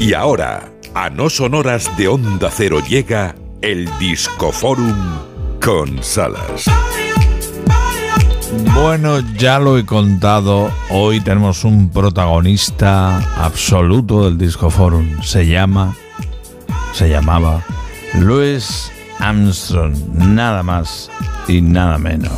[0.00, 4.96] Y ahora, a no sonoras de Onda Cero llega el Discoforum
[5.60, 6.66] con Salas.
[8.74, 15.20] Bueno, ya lo he contado, hoy tenemos un protagonista absoluto del Discoforum.
[15.22, 15.96] Se llama,
[16.92, 17.64] se llamaba
[18.14, 21.10] Louis Armstrong, nada más
[21.48, 22.32] y nada menos.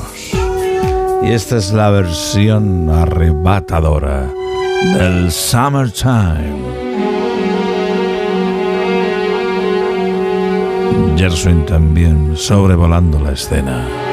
[1.22, 4.32] Y esta es la versión arrebatadora
[4.96, 7.09] del Summertime.
[11.20, 14.09] Gershwin también sobrevolando la escena.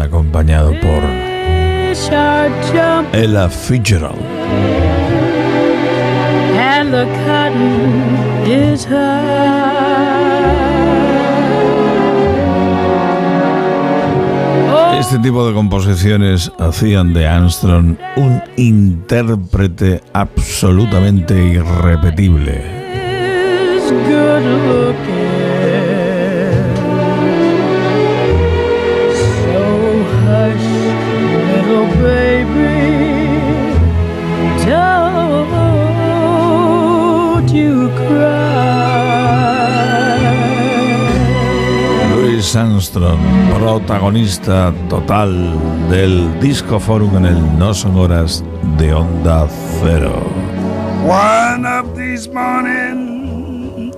[0.00, 1.02] Acompañado por
[3.12, 4.16] Ella Fitzgerald.
[14.98, 22.64] Este tipo de composiciones hacían de Armstrong un intérprete absolutamente irrepetible.
[42.54, 43.18] Armstrong,
[43.58, 45.58] protagonista total
[45.90, 48.44] del Disco Forum en el No Son Horas
[48.78, 49.48] de Onda
[49.80, 50.22] Cero.
[51.04, 53.96] One of these mornings,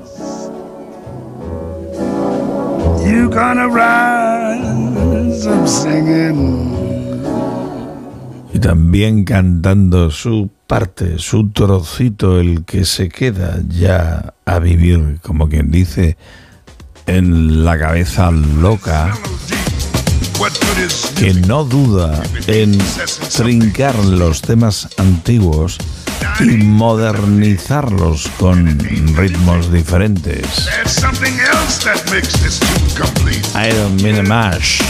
[3.05, 6.79] you gonna rise up singing.
[8.55, 15.49] Y también cantando su parte, su trocito, el que se queda ya a vivir, como
[15.49, 16.17] quien dice,
[17.09, 19.13] en la cabeza loca
[21.17, 22.79] que no duda en
[23.37, 25.79] trincar los temas antiguos
[26.39, 28.79] y modernizarlos con
[29.17, 30.69] ritmos diferentes.
[34.23, 34.81] Mash.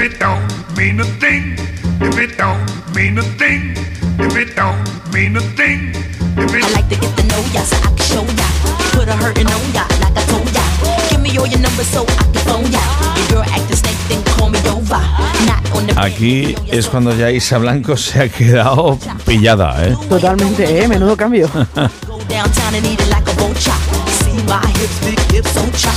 [0.00, 1.56] it don't mean a thing
[2.00, 2.36] if it
[4.18, 4.80] if it don't
[5.12, 5.92] mean a thing
[6.36, 8.48] if it I like to get to know ya so I can show ya
[8.96, 10.64] put a hurtin' on ya like I told ya
[11.10, 12.80] give me all your numbers so I can phone ya
[13.16, 15.00] your girl acting snake then call me over
[15.44, 19.96] not on the Aquí es cuando ya Isa Blanco se ha quedado pillada, ¿eh?
[20.08, 20.88] Totalmente, ¿eh?
[20.88, 21.48] Menudo cambio.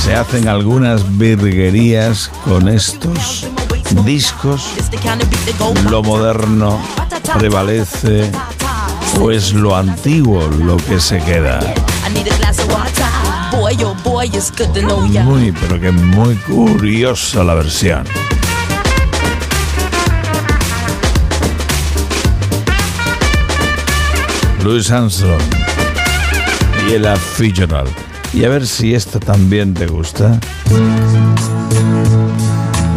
[0.02, 3.46] Se hacen algunas virguerías con estos
[4.04, 4.64] discos.
[5.90, 6.80] Lo moderno
[7.38, 8.30] prevalece
[9.20, 11.60] o es lo antiguo lo que se queda.
[15.24, 18.04] Muy, pero que muy curiosa la versión.
[24.62, 25.40] Louis Armstrong
[26.88, 27.90] y el Fitzgerald.
[28.32, 30.38] Y a ver si esta también te gusta.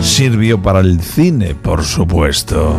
[0.01, 2.77] Sirvió para el cine, por supuesto.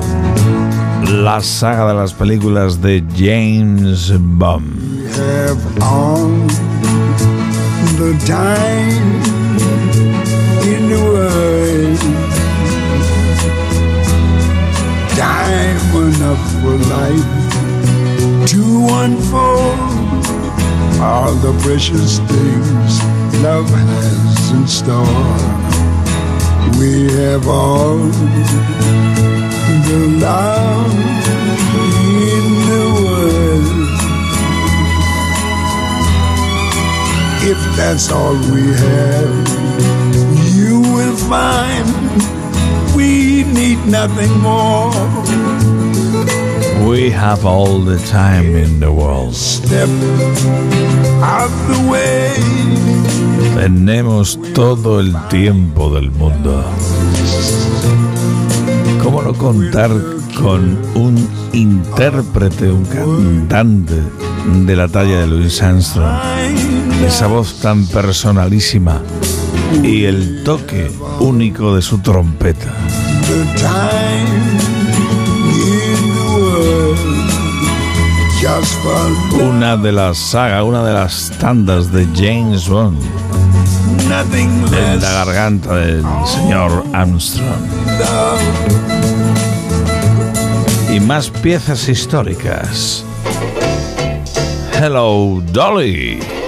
[1.23, 4.75] La saga de las películas de James Bond.
[4.99, 6.29] We have all
[7.97, 9.23] the time
[10.67, 11.99] in the world,
[15.17, 17.29] time enough for life
[18.51, 18.63] to
[19.05, 19.95] unfold
[21.01, 23.03] all the precious things
[23.41, 25.74] love has in store.
[26.79, 27.99] We have all
[29.89, 30.95] the love
[32.33, 33.69] in the world.
[37.53, 39.37] If that's all we have,
[40.57, 41.87] you will find
[42.97, 44.93] we need nothing more.
[46.87, 49.35] We have all the time in the world.
[49.35, 49.89] Step
[51.23, 52.31] out the way.
[53.57, 56.63] Tenemos todo el tiempo del mundo.
[59.03, 59.91] ¿Cómo no contar
[60.39, 64.03] con un intérprete, un cantante
[64.67, 66.19] de la talla de Louis Armstrong?
[67.07, 69.01] Esa voz tan personalísima
[69.83, 72.75] y el toque único de su trompeta.
[79.41, 83.01] Una de las sagas, una de las tandas de James Bond
[84.77, 87.49] en la garganta del señor Armstrong.
[90.93, 93.05] Y más piezas históricas.
[94.79, 96.44] Hello, Dolly.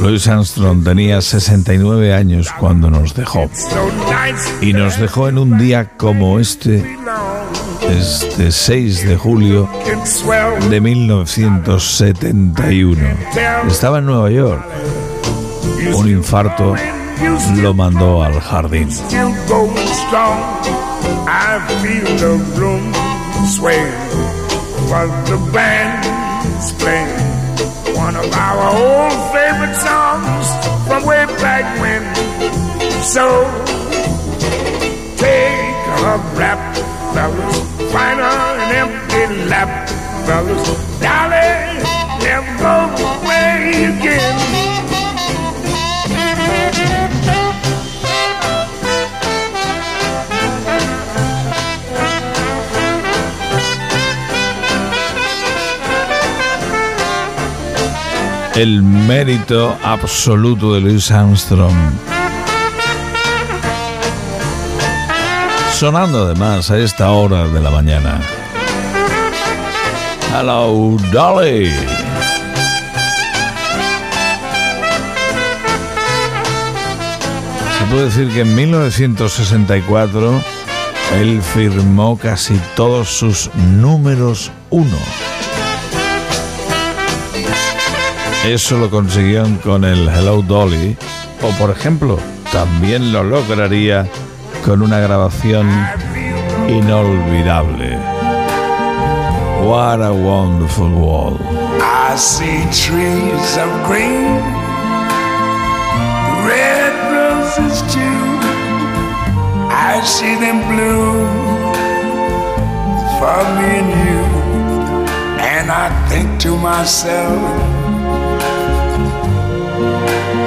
[0.00, 3.50] Louis Armstrong tenía 69 años cuando nos dejó.
[4.60, 6.96] Y nos dejó en un día como este,
[7.88, 9.68] este 6 de julio
[10.70, 13.00] de 1971.
[13.68, 14.64] Estaba en Nueva York.
[15.94, 16.74] Un infarto
[17.56, 18.88] lo mandó al jardín.
[28.08, 30.46] One of our old favorite songs
[30.86, 32.02] from way back when.
[33.02, 33.26] So
[35.18, 36.60] take a rap,
[37.12, 37.56] fellas.
[37.92, 39.88] Find an empty lap,
[40.24, 40.64] fellas.
[41.02, 41.50] Dolly,
[42.24, 42.76] never go
[43.20, 44.67] away again.
[58.58, 61.76] El mérito absoluto de Louis Armstrong.
[65.72, 68.18] Sonando además a esta hora de la mañana.
[70.34, 71.70] Hello, Dolly.
[77.78, 80.42] Se puede decir que en 1964
[81.20, 85.27] él firmó casi todos sus números uno.
[88.44, 90.96] Eso lo consiguieron con el Hello Dolly.
[91.42, 92.18] O por ejemplo,
[92.52, 94.06] también lo lograría
[94.64, 95.68] con una grabación
[96.68, 97.98] inolvidable.
[99.62, 101.40] What a wonderful world.
[101.80, 104.40] I see trees of green,
[106.46, 108.28] red roses too.
[109.70, 111.74] I see them bloom
[113.18, 114.22] for me and you.
[115.40, 117.77] And I think to myself,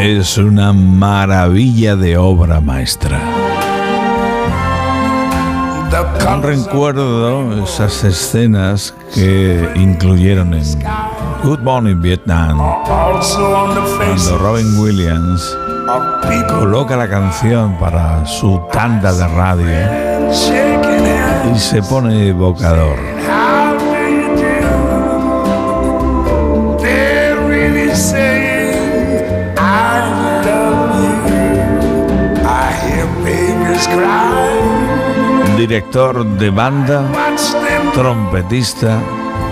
[0.00, 3.20] Es una maravilla de obra maestra.
[5.92, 10.64] Of recuerdo esas escenas que incluyeron en
[11.44, 12.56] Good Morning Vietnam,
[13.98, 15.54] cuando Robin Williams
[16.48, 19.68] coloca la canción para su tanda de radio
[21.54, 22.96] y se pone evocador.
[27.50, 28.29] Really
[35.56, 37.02] Director de banda,
[37.94, 38.98] trompetista,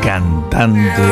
[0.02, 1.02] cantante,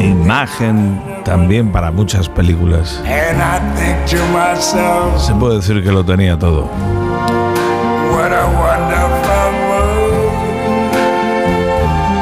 [0.00, 3.00] imagen también para muchas películas.
[5.16, 6.68] Se puede decir que lo tenía todo.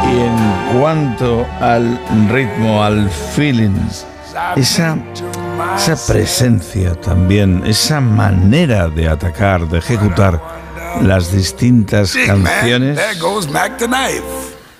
[0.08, 1.98] Y en cuanto al
[2.30, 3.76] ritmo, al feeling,
[4.56, 4.96] esa
[5.76, 10.40] esa presencia también, esa manera de atacar, de ejecutar
[11.02, 12.98] las distintas canciones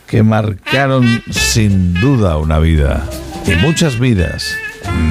[0.06, 3.08] que marcaron sin duda una vida
[3.46, 4.56] y muchas vidas,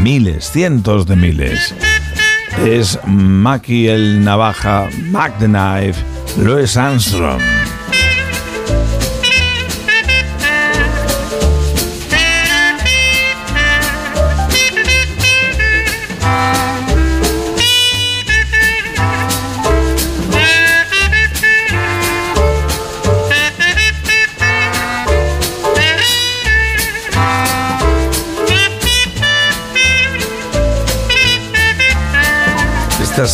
[0.04, 1.74] miles, cientos de miles.
[2.66, 6.00] Es Mackie el Navaja, Mac the Knife,
[6.38, 7.61] Louis Armstrong.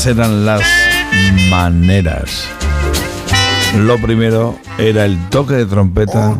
[0.07, 0.61] Eran las
[1.49, 2.47] maneras.
[3.75, 6.35] Lo primero era el toque de trompeta.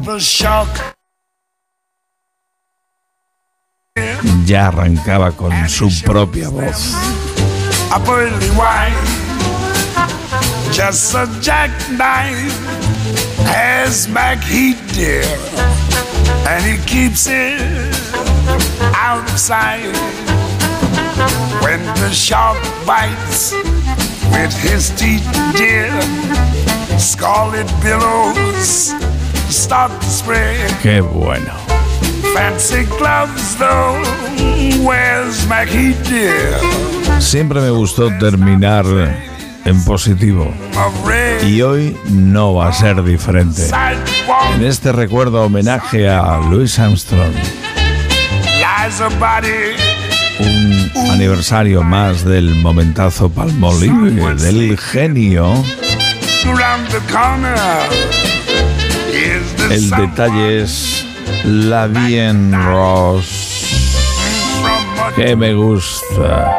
[4.46, 6.96] Ya arrancaba con su propia voz.
[10.72, 12.54] Just a jackknife
[13.48, 15.26] as Mac he did,
[16.46, 17.60] and he keeps it
[18.94, 20.27] out of sight.
[21.68, 23.52] When the shark bites
[24.32, 25.92] with his teeth, dear,
[26.98, 28.94] scarlet billows
[29.50, 30.72] start to spread.
[30.82, 31.52] Qué bueno.
[32.34, 34.02] Fancy gloves, though,
[34.82, 36.58] where's Mackie, dear?
[37.20, 38.86] Siempre me gustó terminar
[39.66, 40.50] en positivo.
[41.46, 43.64] Y hoy no va a ser diferente.
[44.56, 47.34] En este recuerdo homenaje a Louis Armstrong.
[51.18, 55.52] Aniversario más del momentazo palmolive del genio.
[59.72, 61.08] El detalle es
[61.44, 63.88] la bien Ross.
[65.16, 66.56] Que me gusta.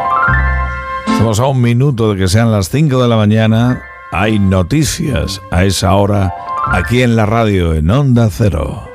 [1.06, 3.84] Estamos a un minuto de que sean las 5 de la mañana.
[4.10, 6.34] Hay noticias a esa hora
[6.72, 8.90] aquí en la radio en Onda Cero.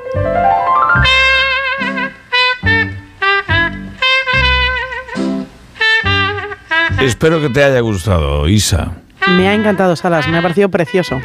[7.04, 8.94] Espero que te haya gustado, Isa.
[9.28, 11.20] Me ha encantado, Salas, me ha parecido precioso.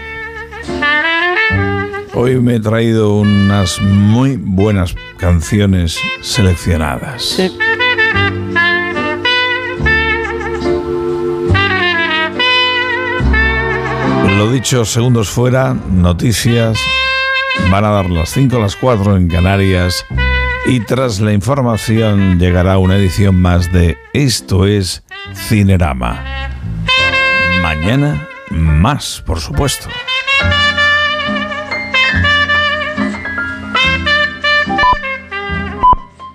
[2.15, 7.23] Hoy me he traído unas muy buenas canciones seleccionadas.
[7.23, 7.57] Sí.
[14.37, 16.77] Lo dicho, segundos fuera, noticias.
[17.71, 20.05] Van a dar las 5 a las 4 en Canarias.
[20.71, 25.03] Y tras la información llegará una edición más de Esto es
[25.35, 26.23] Cinerama.
[27.63, 29.89] Mañana más, por supuesto.